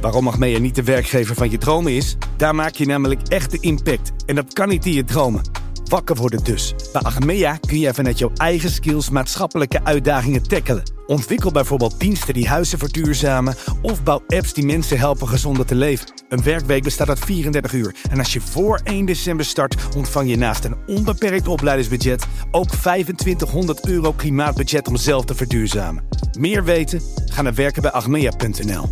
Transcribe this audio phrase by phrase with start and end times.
[0.00, 2.16] Waarom Achmea niet de werkgever van je dromen is?
[2.36, 4.12] Daar maak je namelijk echte impact.
[4.26, 5.42] En dat kan niet in je dromen.
[5.84, 6.74] Wakker worden dus.
[6.92, 10.82] Bij Achmea kun je vanuit jouw eigen skills maatschappelijke uitdagingen tackelen.
[11.06, 13.54] Ontwikkel bijvoorbeeld diensten die huizen verduurzamen...
[13.82, 16.12] of bouw apps die mensen helpen gezonder te leven.
[16.28, 17.94] Een werkweek bestaat uit 34 uur.
[18.10, 22.26] En als je voor 1 december start, ontvang je naast een onbeperkt opleidingsbudget...
[22.50, 26.04] ook 2500 euro klimaatbudget om zelf te verduurzamen.
[26.38, 27.02] Meer weten?
[27.26, 28.90] Ga naar werkenbijachmea.nl.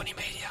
[0.00, 0.48] Tony Media.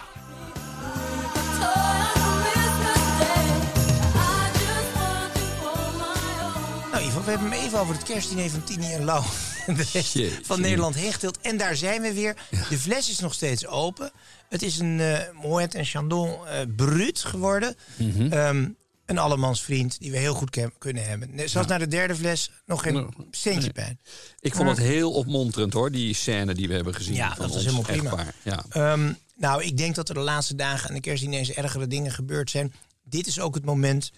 [6.91, 9.23] Nou, Ivo, we hebben hem even over het kerstdiner van Tini en Lau.
[9.65, 10.39] De rest Jeetje.
[10.43, 11.39] van Nederland heegteelt.
[11.41, 12.35] En daar zijn we weer.
[12.69, 14.11] De fles is nog steeds open.
[14.49, 17.75] Het is een eh Moet en Chandon eh Brut geworden.
[17.95, 18.31] Mhm.
[18.31, 18.67] Ehm,
[19.05, 21.35] een allemansvriend die we heel goed kunnen hebben.
[21.35, 23.71] Net Zoals naar de derde fles nog geen Nou, centje nee.
[23.71, 23.99] pijn.
[24.39, 27.15] Ik vond het heel opmonterend hoor, die scène die we hebben gezien.
[27.15, 28.25] Ja, van dat was helemaal prima.
[28.43, 28.65] Ja.
[28.69, 32.49] Ehm, nou, ik denk dat er de laatste dagen aan de kerstdiners ergere dingen gebeurd
[32.49, 32.73] zijn.
[33.03, 34.11] Dit is ook het moment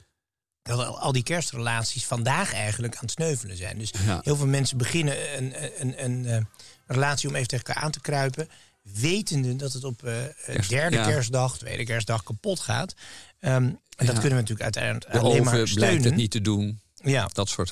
[0.61, 3.77] dat al, die kerstrelaties vandaag eigenlijk aan het sneuvelen zijn.
[3.77, 4.19] Dus Ja.
[4.23, 6.37] heel veel mensen beginnen een, een, een, eh,
[6.85, 8.47] relatie om even tegen elkaar aan te kruipen.
[8.81, 9.97] Wetende dat het op
[10.45, 11.05] Kerst- derde ja.
[11.05, 12.93] kerstdag, tweede kerstdag kapot gaat.
[13.39, 16.03] Ehm, en dat kunnen we natuurlijk uiteindelijk De alleen maar blijkt steunen.
[16.03, 16.79] het niet te doen.
[16.95, 17.29] Ja.
[17.33, 17.71] Dat soort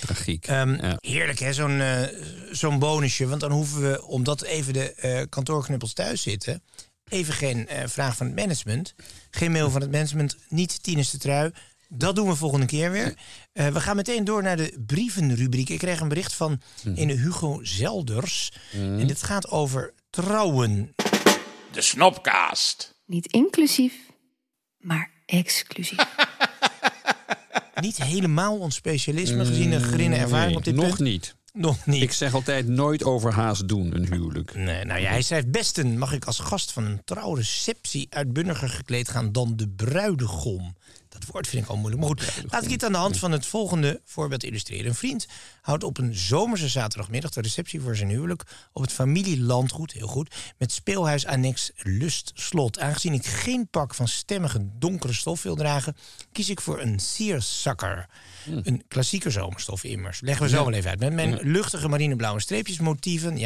[0.00, 0.46] tragiek.
[0.46, 0.96] Ehm, ja.
[1.00, 2.02] Heerlijk hè, zo'n eh,
[2.50, 3.26] zo'n bonusje.
[3.26, 6.62] Want dan hoeven we, omdat even de eh, kantoorknuppels thuis zitten...
[7.08, 8.94] even geen eh, vraag van het management.
[9.30, 11.52] Geen mail van het management, niet Tines de trui.
[11.94, 13.14] Dat doen we volgende keer weer.
[13.52, 15.68] Eh, we gaan meteen door naar de brievenrubriek.
[15.68, 18.52] Ik kreeg een bericht van een Hugo Zelders.
[18.72, 20.94] En dit gaat over trouwen.
[21.72, 22.94] De Snopcast.
[23.06, 23.94] Niet inclusief,
[24.78, 25.98] maar exclusief.
[27.82, 30.98] Niet helemaal ons specialisme, gezien de geringe ervaring Nee, op dit nog punt.
[30.98, 31.34] niet.
[31.52, 32.02] Nog niet.
[32.02, 34.54] Ik zeg altijd nooit over haast doen, een huwelijk.
[34.54, 39.08] Nee, nou ja, hij schrijft besten mag ik als gast van een trouwreceptie uitbundiger gekleed
[39.08, 40.76] gaan dan de bruidegom.
[41.12, 42.00] Dat woord vind ik al moeilijk.
[42.00, 44.86] Maar goed, laat ik het aan de hand van het volgende voorbeeld illustreren.
[44.86, 45.26] Een vriend
[45.60, 48.42] houdt op een zomerse zaterdagmiddag de receptie voor zijn huwelijk
[48.72, 52.78] op het familielandgoed, heel goed, met speelhuis annex Lust Slot.
[52.78, 55.96] Aangezien ik geen pak van stemmige donkere stof wil dragen,
[56.32, 58.08] kies ik voor een seersucker.
[58.62, 60.20] Een klassieke zomerstof immers.
[60.20, 60.98] Leggen we zo wel even uit.
[60.98, 63.38] Met mijn luchtige marineblauwe streepjes motieven,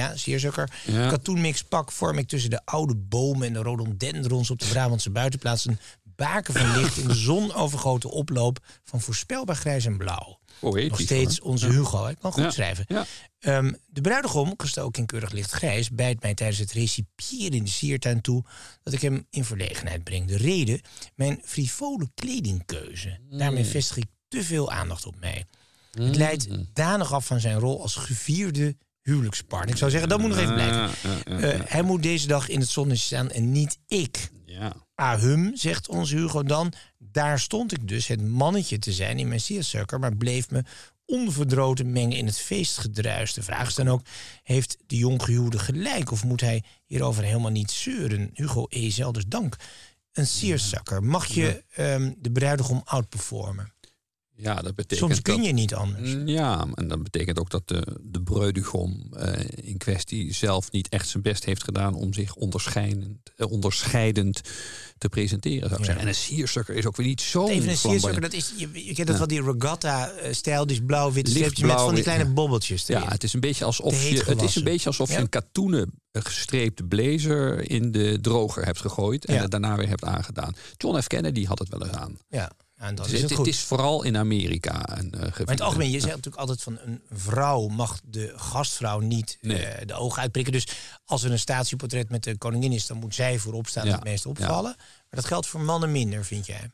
[0.84, 1.09] Ja.
[1.09, 5.65] katoenmix pak vorm ik tussen de oude bomen en de rhododendrons op de Brabantse buitenplaats
[5.66, 5.78] een
[6.16, 10.38] baken van licht in de zon overgoten oploop van voorspelbaar grijs en blauw.
[10.60, 11.50] Poëtisch, Nog steeds hoor.
[11.50, 11.66] onze.
[11.71, 12.84] Hugo, ik kan goed Ja, schrijven.
[12.88, 13.06] ja.
[13.38, 18.21] Ehm, de bruidegom, gestoken in keurig lichtgrijs, bijt mij tijdens het recipiëren in de siertuin
[18.21, 18.44] toe
[18.82, 20.27] dat ik hem in verlegenheid breng.
[20.27, 20.81] De reden,
[21.15, 23.19] mijn frivole kledingkeuze.
[23.31, 23.71] Daarmee Mm.
[23.71, 25.44] vestig ik te veel aandacht op mij.
[25.91, 29.71] Het leidt danig af van zijn rol als gevierde huwelijkspartner.
[29.72, 30.77] Ik zou zeggen, dat moet nog even blijven.
[31.03, 34.31] Ja, Eh, hij moet deze dag in het zonnetje staan en niet ik.
[34.58, 34.72] Ja.
[34.94, 36.72] Ahum, zegt onze Hugo dan.
[36.98, 40.64] Daar stond ik dus het mannetje te zijn in mijn seersucker, maar bleef me
[41.06, 43.32] onverdroten mengen in het feestgedruis.
[43.32, 44.02] De vraag is dan ook,
[44.42, 48.30] heeft de jonggehuwde gelijk of moet hij hierover helemaal niet zeuren?
[48.34, 48.91] Hugo E.
[48.91, 49.56] Zelders dank.
[50.12, 51.02] Een seersucker.
[51.02, 53.72] Mag je ehm, de bruidegom outperformen?
[54.38, 56.15] Ja, dat betekent Soms kun dat- je niet anders.
[56.15, 60.88] Mm, Ja, en dat betekent ook dat de, de bruidegom eh, in kwestie zelf niet
[60.88, 64.41] echt zijn best heeft gedaan om zich onderscheidend, eh, onderscheidend
[64.98, 66.03] te presenteren, zou ik zeggen.
[66.03, 68.94] En een siersukker is ook weer niet zo Even een seersucker, dat is, je, je
[68.94, 73.03] kent dat wel die regatta-stijl, dus blauw-wit streepjes met van die kleine bobbeltjes erin.
[73.03, 75.15] Ja, het is een beetje alsof je, het is een beetje alsof Ja.
[75.15, 79.88] je een katoenen eh, gestreepte blazer in de droger hebt gegooid en het daarna weer
[79.88, 80.54] hebt aangedaan.
[80.77, 81.06] John F.
[81.06, 82.18] Kennedy had het wel eens aan.
[82.28, 83.46] Ja, en is het het goed.
[83.46, 84.98] is vooral in Amerika.
[84.98, 88.32] Een, eh, Maar in het algemeen, je zegt natuurlijk altijd van een vrouw mag de
[88.36, 89.64] gastvrouw niet Nee.
[89.66, 90.52] eh, de ogen uitprikken.
[90.52, 90.66] Dus
[91.04, 94.04] als er een statieportret met de koningin is, dan moet zij voorop staan Ja, het
[94.04, 94.74] meest opvallen.
[94.76, 96.70] Maar dat geldt voor mannen minder, vind jij?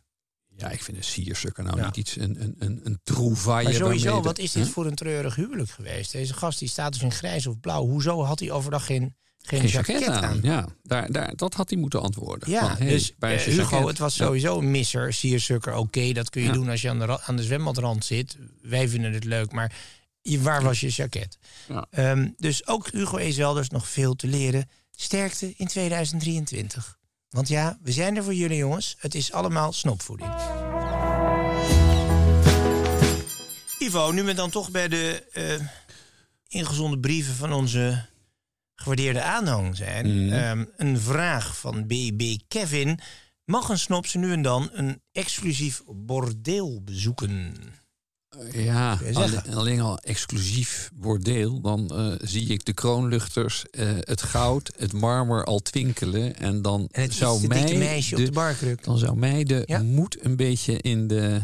[0.56, 1.84] Ja, ik vind een siersukker nou Ja.
[1.84, 3.64] niet iets, een, een, een, een trouvaille.
[3.68, 4.72] Maar sowieso, wat is dit Huh?
[4.72, 6.12] voor een treurig huwelijk geweest?
[6.12, 7.86] Deze gast die staat dus in grijs of blauw.
[7.86, 10.24] Hoezo had hij overdag geen, geen, Geen jacket, jacket aan?
[10.24, 10.38] aan.
[10.42, 12.50] Ja, daar, daar, dat had hij moeten antwoorden.
[12.50, 13.88] Ja, Van, hey, dus is eh, Hugo, jacket?
[13.88, 15.12] het was sowieso een misser.
[15.12, 16.52] Siersukker, oké, dat kun je Ja.
[16.52, 18.36] doen als je aan de, aan de zwembadrand zit.
[18.62, 19.72] Wij vinden het leuk, maar
[20.22, 21.38] je- waar was je jacket?
[21.68, 21.86] Ja.
[21.90, 24.68] Ehm, dus ook Hugo Ezelders nog veel te leren.
[24.96, 26.98] Sterkte in 2023.
[27.30, 28.96] Want ja, we zijn er voor jullie jongens.
[28.98, 30.30] Het is allemaal snopvoeding.
[33.78, 35.60] Ivo, nu we dan toch bij de eh
[36.48, 38.04] ingezonden brieven van onze
[38.82, 40.24] gewaardeerde aanhang zijn.
[40.24, 40.32] Mhm.
[40.32, 42.98] Ehm, een vraag van BB Kevin.
[43.44, 47.54] Mag een snopse nu en dan een exclusief bordeel bezoeken?
[48.52, 51.60] Ja, alleen, alleen al exclusief bordeel.
[51.60, 56.36] Dan eh, zie ik de kroonluchters, eh, het goud, het marmer al twinkelen.
[56.36, 58.84] En dan En zou mij dikke meisje op de barkruk.
[58.84, 59.82] Dan zou mij de Ja?
[59.82, 61.40] moed een beetje in de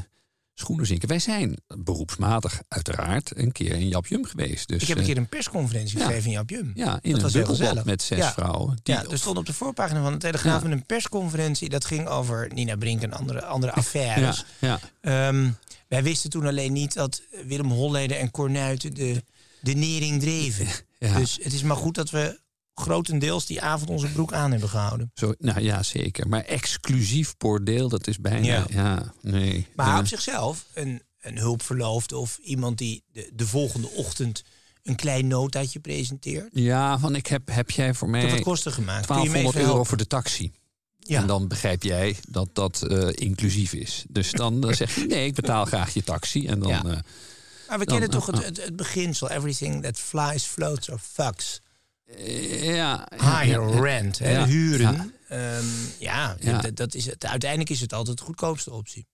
[0.59, 1.09] schoenen zinken.
[1.09, 4.69] Wij zijn beroepsmatig uiteraard een keer in Japjum geweest.
[4.69, 6.05] Dus, Ik heb een eh, keer een persconferentie ja.
[6.07, 6.73] gegeven in Japjum.
[6.75, 8.33] ja, in dat een bubbelbad met zes Ja.
[8.33, 8.79] vrouwen.
[8.83, 10.71] Die Ja, er stond op de voorpagina van de Telegraaf Ja.
[10.71, 11.69] een persconferentie.
[11.69, 14.45] Dat ging over Nina Brink en andere, andere affaires.
[14.59, 14.81] ja.
[15.01, 15.51] Ehm,
[15.89, 19.23] wij wisten toen alleen niet dat Willem Holleder en Cornuiten de,
[19.61, 20.67] de nering dreven.
[21.01, 21.17] Ja.
[21.19, 22.41] Dus het is maar goed dat we
[22.79, 25.11] grotendeels die avond onze broek aan hebben gehouden.
[25.15, 26.29] Zo, nou ja, zeker.
[26.29, 28.47] Maar exclusief bordeel, dat is bijna...
[28.47, 28.65] Ja.
[28.71, 29.67] Ja, nee.
[29.77, 34.43] Maar op zichzelf, een, een hulpverloofde of iemand die de, de volgende ochtend
[34.83, 36.49] een klein notaatje presenteert.
[36.53, 39.07] Ja, van ik heb, heb jij voor Ik heb mij wat kosten gemaakt.
[39.07, 40.53] Kun je me 1200 even euro voor de taxi.
[40.99, 41.21] Ja.
[41.21, 44.05] En dan begrijp jij dat dat eh, inclusief is.
[44.09, 46.47] Dus dan eh, zeg je, nee, ik betaal graag je taxi.
[46.47, 46.79] En dan, Ja.
[46.79, 46.85] eh,
[47.69, 49.31] Maar we Dan- kennen toch het, het, het beginsel.
[49.31, 51.61] Everything that flies, floats or fucks.
[52.17, 53.09] Eh, ja,
[53.45, 54.19] ja, or rent.
[54.19, 55.13] Hè, ja, huren.
[55.29, 55.61] Ja,
[55.99, 56.61] ja, Ja.
[56.61, 59.07] Dat, dat is het, uiteindelijk is het altijd de goedkoopste optie.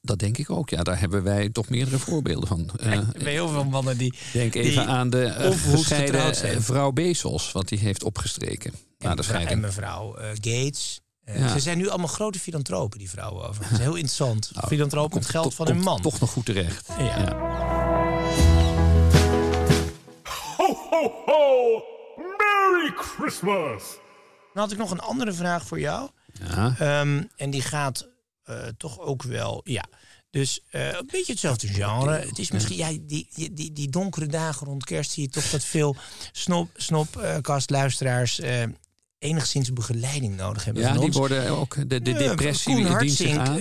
[0.00, 0.70] Dat denk ik ook.
[0.70, 2.70] Ja, daar hebben wij toch meerdere voorbeelden van.
[2.80, 4.14] Eh, Er zijn heel veel mannen die...
[4.32, 8.72] denk even aan de uh, onverhoeds gescheiden eh, vrouw Bezos, wat die heeft opgestreken.
[8.98, 9.60] Na de en scheiding.
[9.60, 11.00] mevrouw eh, Gates.
[11.24, 11.48] Eh, Ja.
[11.48, 13.68] Ze zijn nu allemaal grote filantropen, die vrouwen overigens.
[13.70, 14.50] Dat is heel interessant.
[14.54, 16.00] Nou, filantropen met komt geld van hun man.
[16.02, 16.88] Toch nog goed terecht.
[16.98, 17.36] Ja.
[20.56, 21.82] Ho, ho, ho!
[22.78, 23.82] Merry Christmas!
[24.54, 26.10] Dan had ik nog een andere vraag voor jou.
[26.54, 26.74] Ja.
[26.78, 28.08] Ehm, en die gaat
[28.42, 29.84] eh, toch ook wel, ja.
[30.30, 32.18] Dus eh, een beetje hetzelfde genre.
[32.18, 35.50] Het is misschien, ja, die, die, die, die donkere dagen rond kerst zie je toch
[35.50, 35.96] dat veel
[36.32, 38.62] snop, snopkastluisteraars eh
[39.18, 41.16] enigszins begeleiding nodig hebben Ja, van die ons.
[41.16, 43.60] worden ook de, de depressie Koen dient zich aan.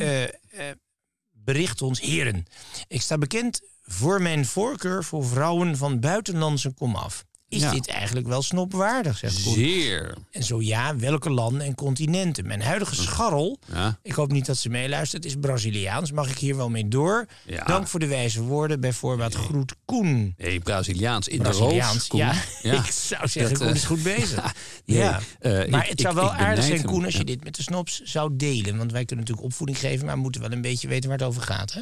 [1.32, 2.46] bericht ons, heren.
[2.88, 7.26] Ik sta bekend voor mijn voorkeur voor vrouwen van buitenlandse komaf.
[7.50, 7.72] Is Ja.
[7.72, 9.54] dit eigenlijk wel snopwaardig, zegt Koen.
[9.54, 10.14] Zeer.
[10.32, 12.48] En zo ja, welke landen en continenten?
[12.48, 14.00] Mijn huidige scharrel, Ja.
[14.04, 16.12] ik hoop niet dat ze meeluistert, is Braziliaans.
[16.12, 17.26] Mag ik hier wel mee door?
[17.46, 17.64] Ja.
[17.64, 18.80] Dank voor de wijze woorden.
[18.80, 20.34] Bijvoorbeeld groet Koen.
[20.38, 22.08] Nee, Braziliaans in de roos.
[22.12, 22.32] Ja.
[22.64, 24.54] Ik zou zeggen, Dat, Koen eh, is goed bezig.
[24.86, 25.20] nee, ja.
[25.40, 26.86] eh, maar ik- het zou wel aardig zijn.
[26.86, 28.78] Koen, als je dit met de snops zou delen.
[28.78, 31.28] Want wij kunnen natuurlijk opvoeding geven, maar we moeten wel een beetje weten waar het
[31.28, 31.74] over gaat.
[31.74, 31.82] Hè?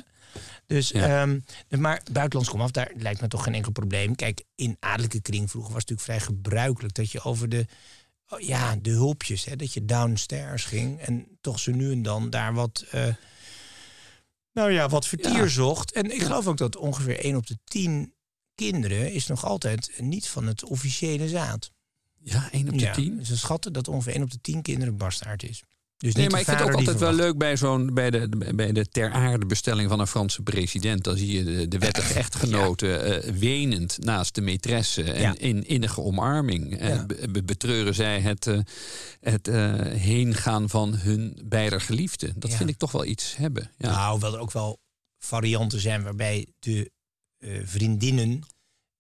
[0.66, 1.22] Dus, Ja.
[1.22, 1.40] ehm,
[1.82, 4.16] maar buitenlands komaf, daar lijkt me toch geen enkel probleem.
[4.16, 7.66] Kijk, in adellijke kring vroeger was het natuurlijk vrij gebruikelijk dat je over de,
[8.30, 12.30] oh ja, de hulpjes, hè, dat je downstairs ging en toch zo nu en dan
[12.30, 13.08] daar wat, eh,
[14.54, 15.48] nou ja, wat vertier Ja.
[15.48, 15.92] zocht.
[15.92, 18.14] En ik geloof ook dat ongeveer 1 op de 10
[18.56, 21.72] kinderen is nog altijd niet van het officiële zaad.
[22.20, 23.26] Ja, 1 op de Ja, 10.
[23.26, 25.64] Ze schatten dat ongeveer 1 op de 10 kinderen bastaard is.
[25.98, 28.72] Dus Nee, maar ik vind het ook altijd wel leuk bij, zo'n, bij, de, bij
[28.72, 31.04] de ter aarde bestelling van een Franse president.
[31.04, 35.36] Dan zie je de, de wettige echtgenoten eh, wenend naast de maîtresse en Ja.
[35.38, 36.80] in innige omarming.
[36.88, 37.06] Ja.
[37.06, 38.60] be- be- betreuren zij het, eh,
[39.20, 42.34] het eh, heengaan van hun beider geliefden.
[42.38, 43.72] Dat vind ik toch wel iets hebben.
[43.78, 43.92] Ja.
[43.92, 44.80] Nou, hoewel er ook wel
[45.18, 46.92] varianten zijn waarbij de
[47.64, 48.42] vriendinnen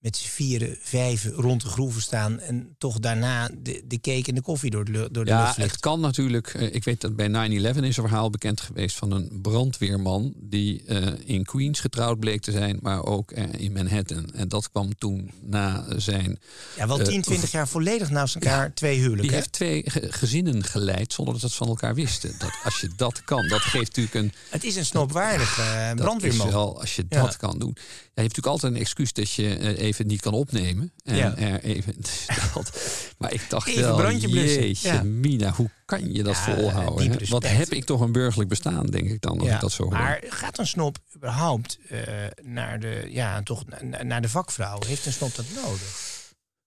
[0.05, 4.35] met z'n vieren, vijven rond de groeven staan en toch daarna de, de cake en
[4.35, 6.47] de koffie door de, door de Ja, lucht het kan natuurlijk.
[6.53, 10.83] eh, Ik weet dat bij 9-11 is een verhaal bekend geweest van een brandweerman die
[10.85, 14.29] eh, in Queens getrouwd bleek te zijn, maar ook eh, in Manhattan.
[14.33, 16.39] En dat kwam toen na zijn.
[16.77, 19.27] Ja, wel eh, 10, 20 jaar volledig naast elkaar, twee huwelijken.
[19.27, 22.35] Die heeft twee ge- gezinnen geleid zonder dat ze het van elkaar wisten.
[22.39, 24.31] Dat, als je dat kan, dat geeft natuurlijk een.
[24.49, 26.47] Het is een snopwaardige eh, Dat brandweerman.
[26.47, 27.21] is wel, als je Ja.
[27.21, 27.73] dat kan doen.
[27.75, 30.91] Ja, je hebt natuurlijk altijd een excuus dat je even even niet kan opnemen.
[31.03, 31.37] En Ja.
[31.37, 31.95] er even
[32.29, 32.71] stelt.
[33.17, 35.03] Maar ik dacht Even wel, brandje jeetje Ja.
[35.03, 37.29] mina, hoe kan je dat Ja, volhouden?
[37.29, 39.91] Wat heb ik toch een burgerlijk bestaan, denk ik dan, als ik dat zo hoor.
[39.91, 41.99] maar gaat een snop überhaupt eh,
[42.43, 44.79] naar, de, ja, toch na- naar de vakvrouw?
[44.87, 46.13] Heeft een snop dat nodig?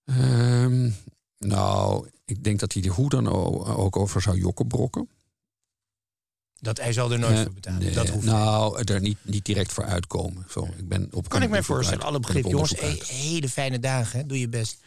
[0.04, 0.90] Ehm,
[1.38, 3.28] nou, ik denk dat hij er hoe dan
[3.76, 5.08] ook over zou jokkenbrokken.
[6.60, 7.80] Dat hij zal er nooit voor betalen.
[7.82, 10.46] nee, dat hoeft nou, er niet, niet direct voor uitkomen.
[10.50, 12.00] Zo, ik ben op Kan ik mij voorstellen.
[12.00, 12.08] uit.
[12.10, 12.44] Alle begrip.
[12.44, 13.04] Jongens, he- uit.
[13.04, 14.18] hele fijne dagen.
[14.18, 14.26] Hè?
[14.26, 14.78] Doe je best.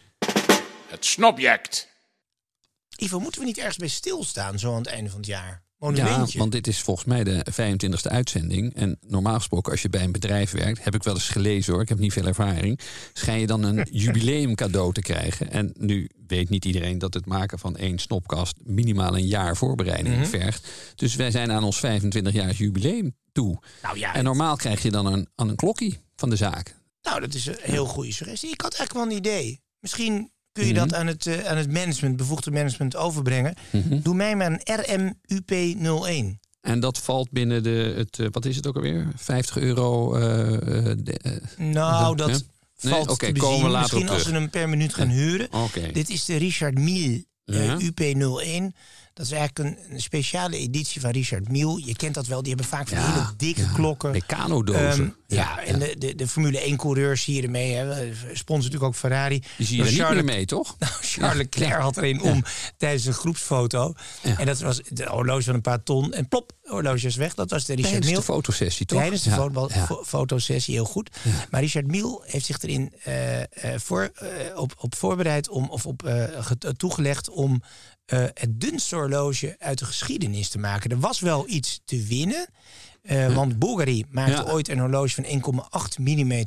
[0.88, 1.90] Het snobject.
[2.98, 5.63] Ivo, moeten we niet ergens bij stilstaan zo aan het einde van het jaar?
[5.90, 8.74] Ja, want dit is volgens mij de 25e uitzending.
[8.76, 11.82] En normaal gesproken, als je bij een bedrijf werkt, heb ik wel eens gelezen hoor,
[11.82, 12.80] ik heb niet veel ervaring.
[13.14, 15.52] Schijn je dan een jubileum cadeau te krijgen.
[15.52, 20.16] En nu weet niet iedereen dat het maken van één snopkast minimaal een jaar voorbereiding
[20.16, 20.26] Mhm.
[20.26, 20.68] vergt.
[20.96, 23.60] Dus wij zijn aan ons 25 jaar jubileum toe.
[23.82, 26.76] nou ja, En normaal krijg je dan een, aan een klokkie van de zaak.
[27.02, 28.52] nou, dat is een heel goede suggestie.
[28.52, 29.62] Ik had eigenlijk wel een idee.
[29.80, 30.79] Misschien kun je Mhm.
[30.81, 33.53] dat aan het, eh, aan het management, bevoegde management overbrengen.
[33.72, 34.00] Mhm.
[34.01, 36.39] Doe mij maar een RMUP01.
[36.62, 39.08] En dat valt binnen de, het, eh, wat is het ook alweer?
[39.15, 40.13] 50 euro.
[40.15, 40.22] eh,
[40.98, 42.36] de, Nou, dat hè?
[42.81, 42.93] Nee?
[42.93, 45.48] valt Oké, te komen later Misschien op als we hem per minuut gaan huren.
[45.93, 47.77] Dit is de Richard Miel Ja.
[47.79, 48.75] UP01.
[49.13, 51.77] Dat is eigenlijk een, een speciale editie van Richard Miel.
[51.77, 53.72] Je kent dat wel, die hebben vaak van Ja, hele dikke ja.
[53.74, 54.12] klokken.
[54.12, 54.89] Meccano-dozen.
[54.89, 55.80] Ehm, Ja, ja, en.
[55.80, 57.74] De, de, de Formule 1-coureurs zie je ermee.
[57.74, 58.13] Hè.
[58.34, 59.44] Sponsor natuurlijk ook Ferrari.
[59.58, 60.75] Die zie je er Dus niet Charles- meer mee, toch?
[60.80, 62.44] Nou, Charles Leclerc had er een om
[62.77, 63.94] tijdens een groepsfoto.
[64.38, 66.13] En dat was de horloge van een paar ton.
[66.13, 67.34] En plop, horloge is weg.
[67.34, 68.34] Dat was de Richard Tijdens de Mille.
[68.34, 69.00] fotosessie, toch?
[69.00, 69.30] Tijdens de
[69.88, 71.10] fo- fotosessie, heel goed.
[71.51, 73.46] Maar Richard Miel heeft zich erin eh, eh,
[73.80, 76.41] voor, eh, op, op voorbereid om, of op eh,
[76.77, 77.62] toegelegd om
[78.12, 80.89] eh, het dunste horloge uit de geschiedenis te maken.
[80.91, 82.48] Er was wel iets te winnen,
[83.01, 84.51] eh, want Bulgari maakte Ja.
[84.51, 86.44] ooit een horloge van 1,8 mm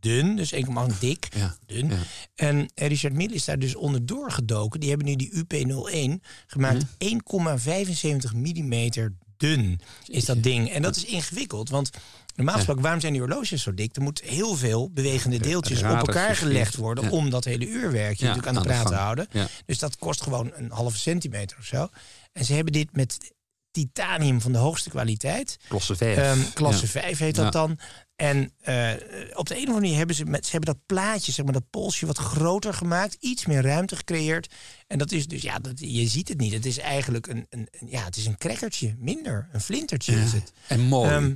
[0.00, 1.56] dun, dus 1,8 dik, Ja.
[1.66, 1.90] dun.
[2.34, 4.80] En eh, Richard Mille is daar dus onderdoor gedoken.
[4.80, 8.90] Die hebben nu die UP01 gemaakt, 1,75 mm
[9.36, 10.70] dun is dat ding.
[10.70, 11.90] En dat is ingewikkeld, want
[12.38, 13.96] normaal gesproken, waarom zijn die horloges zo dik?
[13.96, 16.80] Er moet heel veel bewegende deeltjes op elkaar gelegd ja.
[16.80, 17.10] worden Ja.
[17.10, 19.26] om dat hele uurwerkje Ja, natuurlijk aan de praat te houden.
[19.30, 19.46] Ja.
[19.66, 21.88] Dus dat kost gewoon een halve centimeter of zo.
[22.32, 23.32] En ze hebben dit met
[23.70, 25.56] titanium van de hoogste kwaliteit.
[25.68, 26.16] Klasse 5.
[26.16, 26.90] Ehm, klasse Ja.
[26.90, 27.50] 5 heet dat Ja.
[27.50, 27.78] dan.
[28.16, 28.90] En eh,
[29.34, 31.54] op de een of andere manier hebben ze, met, ze hebben dat plaatje, zeg maar,
[31.54, 33.16] dat polsje wat groter gemaakt.
[33.20, 34.54] Iets meer ruimte gecreëerd.
[34.86, 36.52] En dat is dus, ja, dat, je ziet het niet.
[36.52, 39.48] Het is eigenlijk een, een, ja, het is een crackertje, minder.
[39.52, 40.52] Een flintertje is het.
[40.66, 41.10] En mooi.
[41.10, 41.34] Ehm,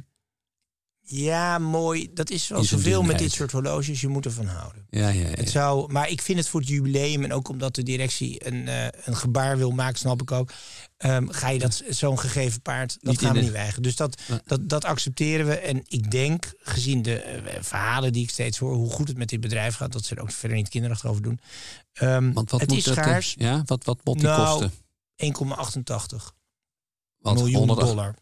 [1.14, 2.10] ja, mooi.
[2.14, 4.00] Dat is wel zoveel met dit soort horloges.
[4.00, 4.86] Je moet ervan houden.
[4.90, 5.34] ja, ja, ja.
[5.34, 8.68] Het zou, maar ik vind het voor het jubileum en ook omdat de directie een,
[8.68, 10.50] eh, een gebaar wil maken, snap ik ook.
[10.96, 13.82] ehm, ga je dat zo'n gegeven paard, dat Niet gaan we niet weigeren.
[13.82, 15.54] Dus dat, dat, dat accepteren we.
[15.54, 19.28] En ik denk, gezien de eh, verhalen die ik steeds hoor, hoe goed het met
[19.28, 21.40] dit bedrijf gaat, dat ze er ook verder niet kinderachtig over doen.
[21.92, 23.34] Ehm, Want wat het moet is dat, eh, schaars.
[23.38, 24.72] ja, wat, wat moet die Nou, kosten?
[25.16, 26.34] 1,88
[27.18, 28.14] Wat, miljoen 100 dollar.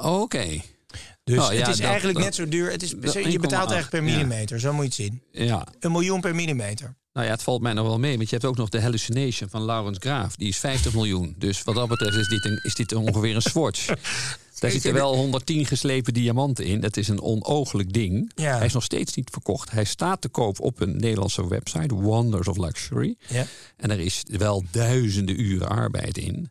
[0.00, 0.60] Oh, Oké.
[1.24, 2.70] Dus Oh, ja, het is dat- eigenlijk dat- net zo duur.
[2.70, 4.16] Het is, dat je betaalt 1,8, eigenlijk per ja.
[4.16, 4.60] millimeter.
[4.60, 5.46] Zo moet je het zien.
[5.46, 5.66] Ja.
[5.80, 6.94] Een miljoen per millimeter.
[7.12, 8.16] Nou ja, het valt mij nog wel mee.
[8.16, 10.36] Want je hebt ook nog de Hallucination van Laurens Graaf.
[10.36, 11.34] Die is 50 miljoen.
[11.38, 13.86] Dus wat dat betreft is dit, een, is dit ongeveer een Swatch.
[14.58, 16.80] Daar zitten wel 110 geslepen diamanten in.
[16.80, 18.32] Dat is een onooglijk ding.
[18.34, 18.56] Ja.
[18.56, 19.70] Hij is nog steeds niet verkocht.
[19.70, 23.14] Hij staat te koop op een Nederlandse website, Wonders of Luxury.
[23.28, 23.46] Ja.
[23.76, 26.50] En er is wel duizenden uren arbeid in.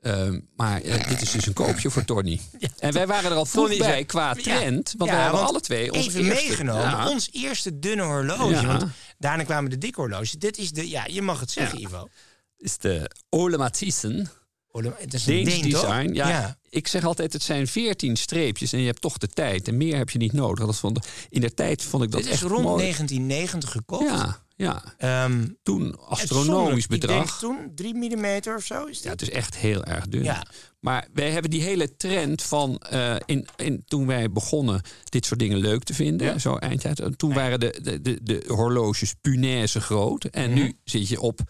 [0.00, 2.40] Ehm, maar eh, dit is dus een koopje voor Tony.
[2.78, 4.94] En wij waren er al vroeg Tony bij zei- qua trend.
[4.96, 6.82] Want Ja, we hebben want alle twee onze even eerste, meegenomen.
[6.82, 7.08] Ja.
[7.08, 8.66] Ons eerste dunne horloge.
[8.66, 8.84] Want
[9.18, 10.30] daarna kwamen de dikke horloges.
[10.32, 11.80] Dit is de, ja, je mag het zeggen.
[11.80, 12.08] Ivo.
[12.56, 14.30] is de Ole Matthiessen.
[14.66, 15.80] Horlo- Het is een Deens Deen, toch?
[15.86, 16.14] design.
[16.14, 16.58] Ja.
[16.68, 19.68] Ik zeg altijd, het zijn 14 streepjes en je hebt toch de tijd.
[19.68, 20.66] En meer heb je niet nodig.
[20.66, 22.78] Dat vond, in der tijd vond ik dat Dit is rond mooi.
[22.82, 24.04] 1990 gekocht.
[24.04, 24.82] Ja, ja.
[24.98, 26.82] Ehm, Toen astronomisch uitzonderlijk.
[26.82, 27.38] Ik denk bedrag.
[27.38, 28.84] toen 3 mm of zo.
[28.84, 29.20] Is Ja, dit?
[29.20, 30.22] het is echt heel erg dun.
[30.22, 30.46] Ja.
[30.80, 35.40] Maar wij hebben die hele trend van eh, in, in, toen wij begonnen dit soort
[35.40, 36.38] dingen leuk te vinden, Ja.
[36.38, 37.02] zo eindtijd.
[37.18, 40.24] Toen waren de, de, de, de horloges punaise groot.
[40.24, 40.58] En Mhm.
[40.60, 41.40] nu zit je op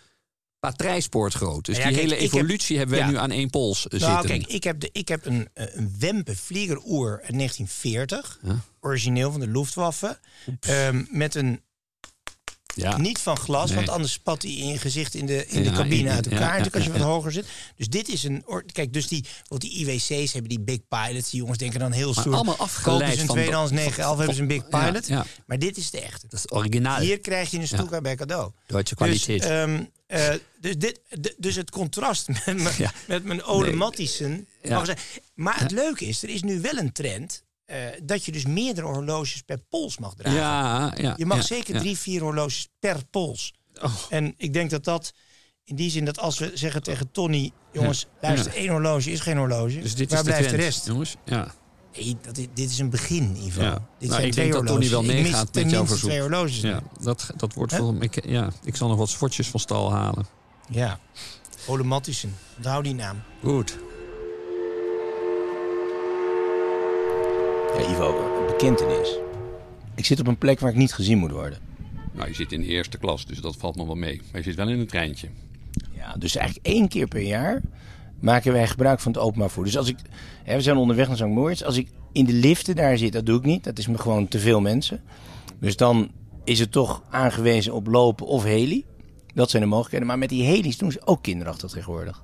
[0.58, 1.64] patrijspoort groot.
[1.64, 3.10] Dus Ja, die kijk, hele heb- evolutie hebben wij ja.
[3.12, 4.38] nu aan één pols eh, Nou, zitten.
[4.40, 8.38] kijk, ik heb, de, ik heb een, eh, een Wempe Vliegeroer uit 1940.
[8.42, 8.58] Ja.
[8.80, 10.18] Origineel van de Luftwaffe.
[10.60, 11.60] Ehm, met een
[12.74, 12.96] ja.
[12.98, 13.76] Niet van glas, Nee.
[13.76, 16.58] want anders spat hij in je gezicht in de, in de cabine in- uit elkaar.
[16.58, 17.46] ja, als je wat hoger zit.
[17.76, 18.44] Dus dit is een.
[18.72, 21.30] Kijk, dus die, want die IWC's hebben die Big Pilots.
[21.30, 22.34] Die jongens denken dan heel stoer.
[22.34, 25.08] allemaal afgeleid Kopen ze een van tweedehands dat- 911 hebben ze een Big Pilot.
[25.46, 26.26] Maar dit is de echte.
[26.28, 27.00] Dat is originaal.
[27.00, 28.50] Hier krijg je een Stuka bij cadeau.
[28.66, 29.44] Duitse Dus, kwaliteit.
[30.06, 30.28] eh,
[30.60, 31.00] dus, dit,
[31.38, 33.66] dus het contrast met, mijn- met mijn Ole
[34.62, 34.96] Nee.
[35.34, 37.42] Maar het leuke is, er is nu wel een trend.
[37.70, 40.38] Eh, dat je dus meerdere horloges per pols mag dragen.
[40.38, 41.14] Ja, ja.
[41.16, 43.54] je mag ja, zeker drie, vier horloges per pols.
[43.82, 43.94] Oh.
[44.08, 45.12] En ik denk dat dat
[45.64, 47.52] in die zin dat als we zeggen tegen Tony...
[47.72, 49.80] jongens, luister, één horloge is geen horloge.
[49.80, 50.86] Dus dit Waar is de, blijft de trend, rest?
[50.86, 51.16] jongens.
[51.24, 51.54] Ja.
[51.96, 53.62] Nee, dat, dit, dit is een begin, Ivo.
[53.62, 53.72] Ja.
[53.98, 56.08] Dit Nou, zijn ik twee denk dat Tony wel meegaat met jouw verzoek.
[56.08, 56.60] twee horloges.
[56.60, 60.26] Ja, dat, dat wordt voor ik, ja, ik zal nog wat swatches van stal halen.
[60.68, 60.98] Ja.
[61.66, 62.36] Ole Matthiessen.
[62.56, 63.22] Onthoud die naam.
[63.42, 63.78] Goed.
[67.80, 69.18] Ja, Ivo, een bekentenis.
[69.94, 71.58] Ik zit op een plek waar ik niet gezien moet worden.
[72.12, 74.16] Nou, je zit in de eerste klas, dus dat valt nog wel mee.
[74.16, 75.28] Maar je zit wel in een treintje.
[75.96, 77.60] Ja, dus eigenlijk één keer per jaar
[78.18, 79.64] maken wij gebruik van het openbaar vervoer.
[79.64, 79.96] Dus als ik,
[80.42, 81.24] hè, we zijn onderweg naar St.
[81.24, 81.62] Moritz.
[81.62, 83.64] Als ik in de liften daar zit, dat doe ik niet.
[83.64, 85.02] Dat is me gewoon te veel mensen.
[85.58, 86.10] Dus dan
[86.44, 88.84] is het toch aangewezen op lopen of heli.
[89.34, 90.06] Dat zijn de mogelijkheden.
[90.06, 92.22] Maar met die helis doen ze ook kinderachtig tegenwoordig.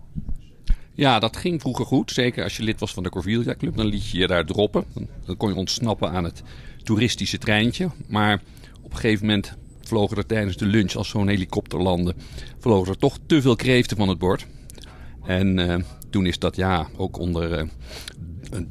[0.97, 2.11] Ja, dat ging vroeger goed.
[2.11, 3.77] Zeker als je lid was van de Corvilia Club.
[3.77, 4.85] Dan liet je je daar droppen.
[5.25, 6.43] Dan, kon je ontsnappen aan het
[6.83, 7.91] toeristische treintje.
[8.07, 8.43] Maar
[8.83, 12.15] op een gegeven moment vlogen er tijdens de lunch, als zo'n helikopter landde,
[12.59, 14.47] vlogen er toch te veel kreeften van het bord.
[15.27, 17.67] En eh, toen is dat ja, ook onder eh,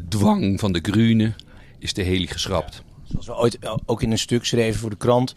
[0.09, 1.33] dwang van de Grune,
[1.79, 2.83] is de heli geschrapt.
[3.03, 5.35] Zoals we ooit eh, ook in een stuk schreven voor de krant.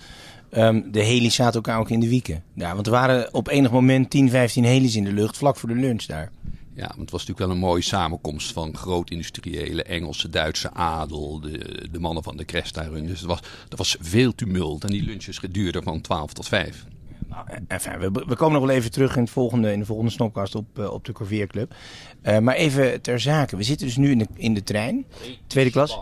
[0.51, 2.43] ehm, de helis zaten elkaar ook in de wieken.
[2.55, 5.69] Ja, want er waren op enig moment 10, 15 helis in de lucht, vlak voor
[5.69, 6.31] de lunch daar.
[6.79, 11.89] Ja, want het was natuurlijk wel een mooie samenkomst van groot-industriële Engelse, Duitse adel, de,
[11.91, 13.07] de mannen van de Cresta Run.
[13.07, 16.85] Dus het was, er was veel tumult en die lunches duurden van 12 tot 5.
[17.29, 20.11] Nou, enfin, we, we komen nog wel even terug in, het volgende, in de volgende
[20.11, 21.75] snopkast op, eh, op de Corvier Club.
[22.23, 23.57] Eh, maar even ter zake.
[23.57, 25.07] We zitten dus nu in de, in de trein,
[25.47, 25.99] tweede klas.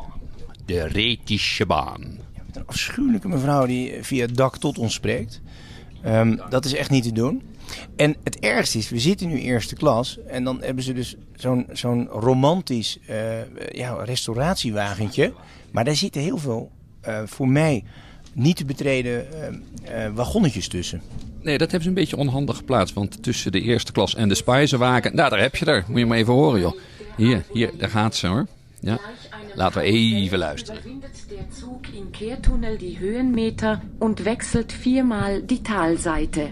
[0.64, 2.00] De Retische baan.
[2.46, 5.40] Met een afschuwelijke mevrouw die eh, via het dak tot ons spreekt.
[6.02, 7.42] Ehm, dat is echt niet te doen.
[7.96, 10.18] En het ergste is, we zitten nu eerste klas.
[10.26, 13.16] En dan hebben ze dus zo'n zo'n romantisch eh,
[13.72, 15.32] ja, restauratiewagentje.
[15.70, 16.70] Maar daar zitten heel veel,
[17.00, 17.84] eh, voor mij,
[18.32, 19.26] niet te betreden
[19.84, 21.02] eh, wagonnetjes tussen.
[21.42, 22.94] Nee, dat hebben ze een beetje onhandig geplaatst.
[22.94, 25.16] Want tussen de eerste klas en de spijzenwagen...
[25.16, 25.84] Nou, daar heb je er.
[25.88, 26.76] Moet je maar even horen, joh.
[27.16, 28.46] Hier, hier, daar gaat ze, hoor.
[28.80, 28.98] Ja.
[29.54, 30.80] Laten we even luisteren.
[31.28, 36.50] Der Zug im Kehrtunnel die Höhenmeter und wechselt viermal die Talseite.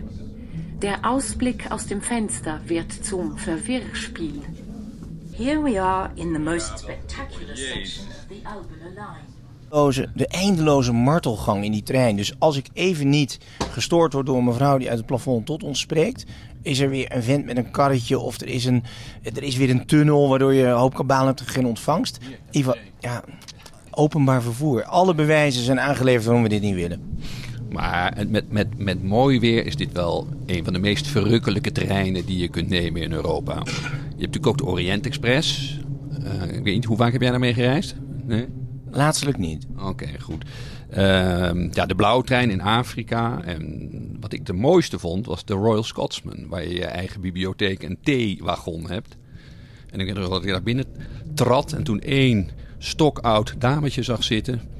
[0.82, 4.42] Der Ausblick aus dem Fenster wird zum Verwirrspiel.
[5.32, 9.34] Here we are in the most spectacular section of the Albular Line.
[10.14, 12.16] de eindeloze martelgang in die trein.
[12.16, 13.38] Dus als ik even niet
[13.70, 16.24] gestoord word door een mevrouw die uit het plafond tot ons spreekt,
[16.62, 18.84] is er weer een vent met een karretje of er is, een,
[19.22, 22.18] er is weer een tunnel waardoor je een hoop kabaal hebt en geen ontvangst.
[22.50, 23.24] Ivo, ja,
[23.90, 24.84] openbaar vervoer.
[24.84, 27.18] Alle bewijzen zijn aangeleverd waarom we dit niet willen.
[27.74, 32.26] Maar met, met, met mooi weer is dit wel een van de meest verrukkelijke treinen
[32.26, 33.52] die je kunt nemen in Europa.
[33.54, 35.78] Je hebt natuurlijk ook de Orient Express.
[36.24, 37.94] Eh, ik weet niet, hoe vaak heb jij daarmee gereisd?
[38.24, 38.46] Nee?
[38.90, 39.66] Laatstelijk niet.
[39.78, 40.44] Oké, goed.
[40.90, 43.42] Ehm, ja, de blauwtrein in Afrika.
[43.44, 46.48] En wat ik de mooiste vond was de Royal Scotsman.
[46.48, 49.16] Waar je je eigen bibliotheek en theewagon hebt.
[49.90, 50.86] En ik weet nog dat ik daar binnen
[51.34, 54.73] trad en toen één stokoud dametje zag zitten.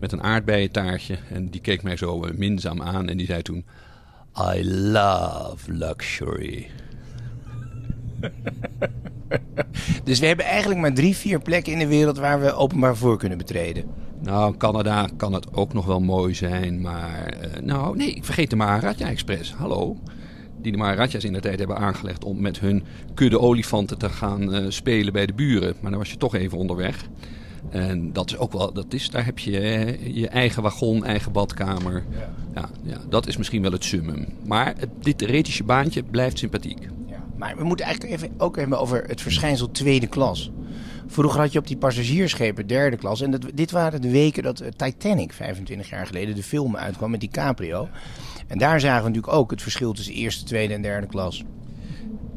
[0.00, 1.18] Met een aardbeientaartje.
[1.30, 3.64] En die keek mij zo eh, minzaam aan en die zei toen...
[4.54, 6.66] I love luxury.
[10.04, 13.18] Dus we hebben eigenlijk maar drie, vier plekken in de wereld waar we openbaar vervoer
[13.18, 13.84] kunnen betreden.
[14.22, 17.26] Nou, Canada kan het ook nog wel mooi zijn, maar...
[17.26, 19.54] eh, nou, nee, ik vergeet de Maharaja Express.
[19.54, 19.96] Hallo.
[20.62, 22.84] Die de Maharajas in de tijd hebben aangelegd om met hun
[23.14, 25.74] kudde olifanten te gaan eh, spelen bij de buren.
[25.80, 27.08] Maar dan was je toch even onderweg.
[27.70, 32.04] En dat is ook wel, dat is, daar heb je je eigen wagon, eigen badkamer.
[32.54, 32.68] Ja.
[32.82, 34.26] Ja, dat is misschien wel het summum.
[34.46, 36.88] Maar het, dit theoretische baantje blijft sympathiek.
[37.36, 40.50] Maar we moeten eigenlijk even, ook hebben over het verschijnsel tweede klas.
[41.06, 43.20] Vroeger had je op die passagiersschepen derde klas.
[43.20, 47.10] En dat, dit waren de weken dat eh, Titanic, 25 jaar geleden, de film uitkwam
[47.10, 47.88] met DiCaprio.
[48.46, 51.44] En daar zagen we natuurlijk ook het verschil tussen eerste, tweede en derde klas.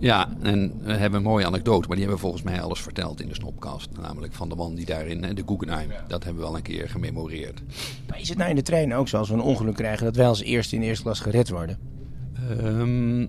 [0.04, 3.22] Ja, en we hebben een mooie anekdote, maar die hebben we volgens mij alles verteld
[3.22, 3.90] in de Snopcast.
[4.02, 6.90] Namelijk van de man die daarin, hè, de Guggenheim, dat hebben we al een keer
[6.90, 7.62] gememoreerd.
[8.08, 10.16] Maar is het nou in de trein ook zo, als we een ongeluk krijgen, dat
[10.16, 11.80] wij als eerste in de eerste klas gered worden?
[12.50, 13.28] Ehm,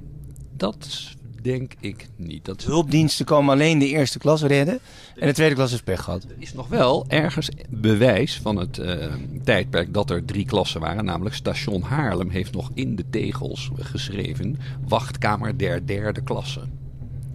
[0.57, 2.45] dat denk ik niet.
[2.45, 4.79] Dat Hulpdiensten komen alleen de eerste klas redden
[5.17, 6.27] en de tweede klas is pech gehad.
[6.39, 9.13] is nog wel ergens bewijs van het eh,
[9.45, 11.05] tijdperk dat er drie klassen waren.
[11.05, 14.59] Namelijk station Haarlem heeft nog in de tegels geschreven...
[14.89, 16.61] wachtkamer der derde klasse.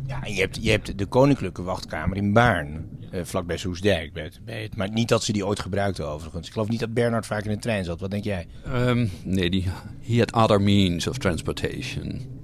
[0.08, 4.14] Ja, en je hebt, je hebt de koninklijke wachtkamer in Baarn, eh, vlakbij Soesdijk.
[4.14, 6.48] Bij het, bij het, maar niet dat ze die ooit gebruikten overigens.
[6.48, 8.00] Ik geloof niet dat Bernard vaak in de trein zat.
[8.00, 8.48] Wat denk jij?
[8.66, 9.66] Ehm, nee, die,
[10.02, 12.38] he had other means of transportation.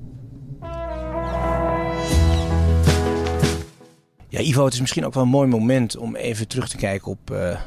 [4.35, 7.11] Ja, Ivo, het is misschien ook wel een mooi moment om even terug te kijken
[7.11, 7.59] op eh,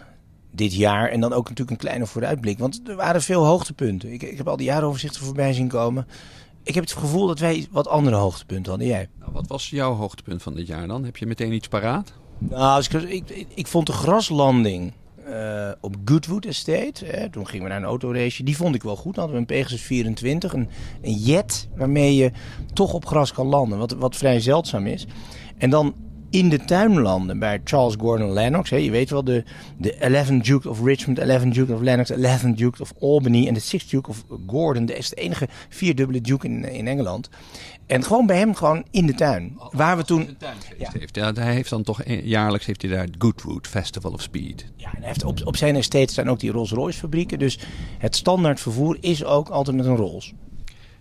[0.50, 1.08] dit jaar.
[1.08, 2.58] En dan ook natuurlijk een kleine vooruitblik.
[2.58, 4.12] Want er waren veel hoogtepunten.
[4.12, 6.06] Ik, ik heb al die jaaroverzichten voorbij zien komen.
[6.62, 8.88] Ik heb het gevoel dat wij wat andere hoogtepunten hadden.
[8.88, 9.08] Jij?
[9.18, 11.04] Nou, wat was jouw hoogtepunt van dit jaar dan?
[11.04, 12.12] Heb je meteen iets paraat?
[12.38, 14.92] Nou, als ik, ik, ik vond de graslanding
[15.24, 17.04] eh, op Goodwood Estate.
[17.04, 18.42] Hè, toen gingen we naar een autorace.
[18.42, 19.14] Die vond ik wel goed.
[19.14, 20.52] Dan hadden we een Pegasus 24.
[20.52, 20.68] Een,
[21.02, 22.32] een jet waarmee je
[22.72, 23.78] toch op gras kan landen.
[23.78, 25.06] Wat, wat vrij zeldzaam is.
[25.58, 25.94] En dan
[26.30, 28.70] in de tuinlanden bij Charles Gordon Lennox.
[28.70, 29.44] Hè, je weet wel, de,
[29.78, 33.62] de 11th Duke of Richmond, 11th Duke of Lennox, 11th Duke of Albany en de
[33.62, 34.86] 6th Duke of Gordon.
[34.86, 37.28] Dat is de enige vierdubbele Duke in, in Engeland.
[37.86, 39.58] En gewoon bij hem gewoon in de tuin.
[39.70, 40.36] Waar we toen...
[40.78, 40.92] Ja.
[40.92, 41.14] Heeft.
[41.14, 44.66] Ja, hij heeft dan toch jaarlijks heeft hij daar het Goodwood Festival of Speed.
[44.76, 47.38] Ja, en hij heeft op, op zijn estate staan ook die Rolls Royce fabrieken.
[47.38, 47.58] Dus
[47.98, 50.34] het standaard vervoer is ook altijd met een Rolls.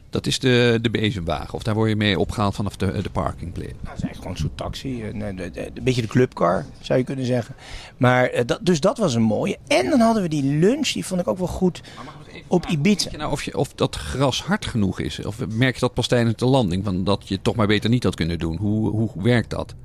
[0.10, 1.54] Dat is de, de bezemwagen.
[1.54, 3.68] Of daar word je mee opgehaald vanaf de, de parkingplek.
[3.68, 5.04] Nou, dat is eigenlijk gewoon een soort taxi.
[5.04, 7.56] Een, een, een, beetje de clubcar, zou je kunnen zeggen.
[7.98, 9.58] Maar, eh, dat, dus dat was een mooie.
[9.68, 11.82] En dan hadden we die lunch, die vond ik ook wel goed
[12.48, 13.10] op Ibiza.
[13.12, 15.26] Je nou of, je, of dat gras hard genoeg is?
[15.26, 16.84] Of merk je dat pas tijdens de landing?
[16.84, 18.58] Van dat je toch maar beter niet had kunnen doen?
[18.58, 19.76] Hoe, hoe werkt dat?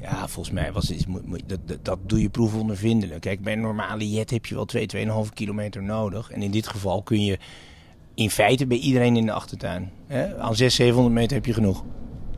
[0.00, 1.06] Ja, volgens mij was het,
[1.46, 3.20] dat, dat, dat doe je proefondervindelijk.
[3.20, 6.30] Kijk, bij een normale jet heb je wel 2, 2,5 kilometer nodig.
[6.30, 7.38] En in dit geval kun je
[8.18, 9.90] in feite bij iedereen in de achtertuin.
[10.06, 10.38] Hè?
[10.38, 11.84] Aan 600, 700 meter heb je genoeg.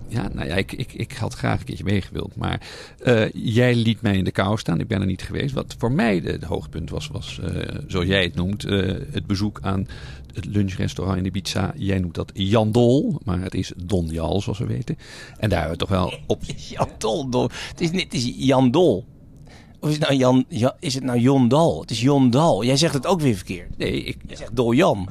[0.09, 2.37] Ja, nou ja, ik, ik, ik had graag een keertje meegewild.
[2.37, 2.61] Maar
[3.05, 4.81] uh, jij liet mij in de kou staan.
[4.81, 5.55] Ik ben er niet geweest.
[5.55, 7.49] Wat voor mij de, de hoogtepunt was, was uh,
[7.87, 9.89] zoals jij het noemt, uh, het bezoek aan
[10.35, 11.73] het lunchrestaurant in Ibiza.
[11.77, 14.97] Jij noemt dat Jan Dol, maar het is Don Jal, zoals we weten.
[15.39, 16.43] En daar hebben we toch wel op...
[16.71, 19.07] Jan Dol, Het is, niet, het is Jan Dol.
[19.81, 21.81] Of is het nou Jan, Jan is het nou Jon Dal?
[21.81, 22.65] Het is Jon Dal.
[22.65, 23.79] Jij zegt het ook weer verkeerd.
[23.79, 24.17] Nee, ik...
[24.27, 25.09] Jij zegt Dol Jan.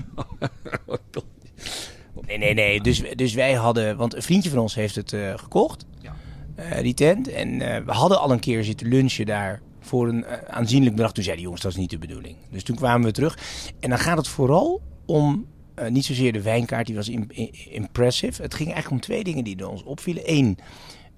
[2.27, 2.81] nee, nee, nee.
[2.81, 3.97] Dus, dus wij hadden...
[3.97, 5.85] Want een vriendje van ons heeft het uh, gekocht.
[6.01, 6.15] Ja.
[6.59, 7.27] Uh, die tent.
[7.27, 11.11] En uh, we hadden al een keer zitten lunchen daar voor een aanzienlijk bedrag.
[11.11, 12.35] Toen zeiden die jongens, dat is niet de bedoeling.
[12.51, 13.37] Dus toen kwamen we terug.
[13.79, 15.45] En dan gaat het vooral om...
[15.89, 18.41] niet zozeer de wijnkaart, die was in, in, impressive.
[18.41, 20.23] Het ging eigenlijk om twee dingen die ons opvielen.
[20.25, 20.57] Eén,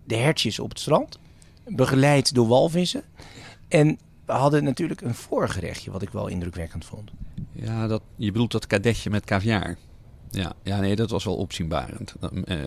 [0.04, 1.20] de hertjes op het strand.
[1.68, 3.04] Begeleid door walvissen.
[3.68, 7.12] En we hadden natuurlijk een voorgerechtje, wat ik wel indrukwekkend vond.
[7.52, 9.78] Ja, dat, je bedoelt dat kadetje met caviar.
[10.30, 12.16] Ja, ja, nee, dat was wel opzienbarend.
[12.46, 12.58] Uh,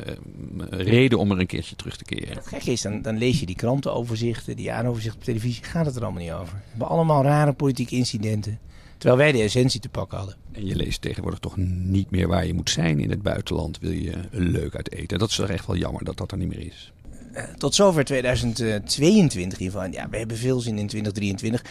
[0.70, 2.36] reden om er een keertje terug te keren.
[2.36, 5.64] Het gekke is, dan, dan lees je die krantenoverzichten, die jaaroverzichten op televisie.
[5.64, 6.54] Gaat het er allemaal niet over.
[6.54, 8.58] We hebben allemaal rare politieke incidenten.
[8.98, 10.36] Terwijl wij de essentie te pakken hadden.
[10.52, 13.78] En je leest tegenwoordig toch niet meer waar je moet zijn in het buitenland.
[13.78, 15.18] Wil je leuk uit eten.
[15.18, 16.92] Dat is toch echt wel jammer dat dat er niet meer is.
[17.36, 19.92] Uh, tot zover 2022 in ieder geval.
[19.92, 21.64] Ja, we hebben veel zin in 2023.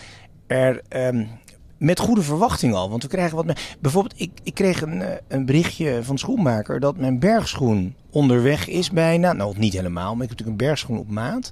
[0.47, 1.27] Er, um,
[1.77, 2.89] met goede verwachting al.
[2.89, 3.59] Want we krijgen wat.
[3.79, 9.33] Bijvoorbeeld, ik, ik kreeg een, een berichtje van schoenmaker dat mijn bergschoen onderweg is bijna.
[9.33, 11.51] Nou, niet helemaal, maar ik heb natuurlijk een bergschoen op maat.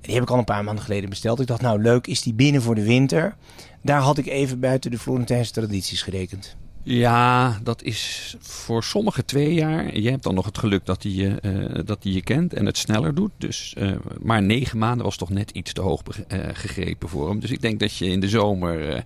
[0.00, 1.40] Die heb ik al een paar maanden geleden besteld.
[1.40, 3.36] Ik dacht, nou leuk, is die binnen voor de winter?
[3.82, 6.56] Daar had ik even buiten de Florentijnse tradities gerekend.
[6.88, 9.98] Ja, dat is voor sommige twee jaar.
[9.98, 12.66] Je hebt dan nog het geluk dat hij je, uh, dat die je kent en
[12.66, 13.30] het sneller doet.
[13.38, 17.40] Dus, uh, maar negen maanden was toch net iets te hoog uh, gegrepen voor hem.
[17.40, 19.04] Dus ik denk dat je in de zomer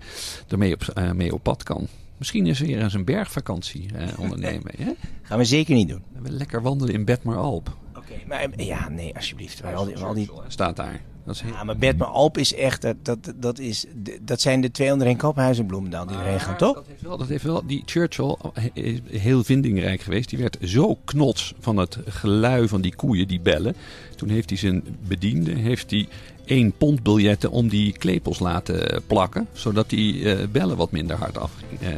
[0.49, 1.88] ermee op, mee op pad kan.
[2.16, 3.88] Misschien is weer eens een bergvakantie
[4.19, 4.73] ondernemen.
[4.77, 4.93] Hè?
[5.23, 6.03] Gaan we zeker niet doen.
[6.23, 7.77] We lekker wandelen in Betmar Alp.
[7.88, 9.64] Oké, okay, maar ja, nee, alsjeblieft.
[9.64, 10.31] Al die, al die...
[10.49, 11.01] Staat daar.
[11.25, 11.53] Dat heel...
[11.53, 13.85] Ja, maar Betmar Alp is echt, dat, dat, dat, is,
[14.21, 16.75] dat zijn de 201 kaphuizen in Bloemendaal die erheen gaan, toch?
[16.75, 18.37] Dat heeft, wel, dat heeft wel, die Churchill
[18.73, 20.29] is heel vindingrijk geweest.
[20.29, 23.75] Die werd zo knots van het gelui van die koeien die bellen.
[24.17, 26.09] Toen heeft hij zijn bediende, heeft hij
[26.51, 29.49] één pond biljetten om die klepels laten plakken.
[29.53, 31.89] Zodat die uh, bellen wat minder hard af uh,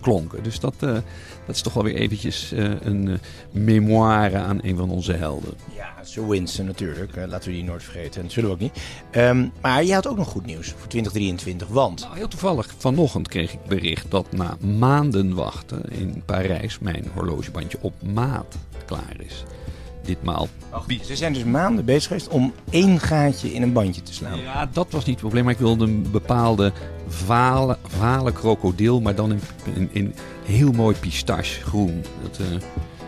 [0.00, 0.42] klonken.
[0.42, 0.92] Dus dat, uh,
[1.46, 3.18] dat is toch wel weer eventjes een
[3.50, 5.54] memoire aan een van onze helden.
[5.76, 7.16] Ja, Sir Winston natuurlijk.
[7.16, 8.14] laten we die nooit vergeten.
[8.14, 8.82] En dat zullen we ook niet.
[9.12, 11.68] Um, maar je had ook nog goed nieuws voor 2023.
[11.68, 12.00] Want...
[12.00, 17.78] Nou, heel toevallig, vanochtend kreeg ik bericht dat na maanden wachten in Parijs mijn horlogebandje
[17.80, 19.44] op maat klaar is
[20.04, 20.48] ditmaal.
[21.04, 24.40] Ze zijn dus maanden bezig geweest om één gaatje in een bandje te slaan.
[24.40, 25.44] Ja, dat was niet het probleem.
[25.44, 26.72] Maar ik wilde een bepaalde
[27.08, 29.40] vale, vale krokodil, maar dan in,
[29.74, 32.04] in, in heel mooi pistachegroen.
[32.22, 32.46] Dat, uh,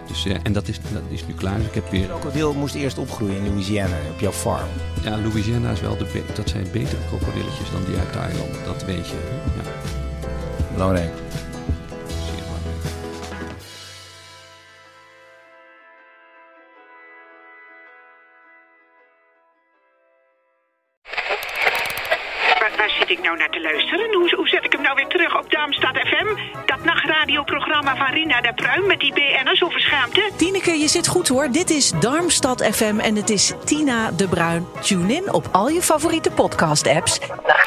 [0.09, 1.57] dus, uh, en dat is, dat is nu klaar.
[1.57, 2.07] Dus ik heb weer...
[2.07, 4.69] krokodil moest eerst opgroeien in Louisiana, op jouw farm.
[5.03, 8.65] Ja, Louisiana is wel de, dat zijn betere krokodilletjes dan die uit Thailand.
[8.65, 9.17] Dat weet je.
[9.57, 9.71] Ja.
[10.73, 11.13] Belangrijk.
[23.55, 24.15] Te luisteren?
[24.15, 26.27] Hoe, hoe zet ik hem nou weer terug op Darmstad FM?
[26.67, 30.31] Dat nachtradioprogramma van Rina de Pruim met die BN'ers over schaamte?
[30.37, 31.49] Tineke, je zit goed hoor.
[31.51, 34.67] Dit is Darmstad FM en het is Tina de Bruin.
[34.81, 37.19] Tune in op al je favoriete podcast-apps.
[37.19, 37.67] Daar